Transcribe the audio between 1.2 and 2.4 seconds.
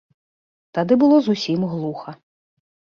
зусім глуха.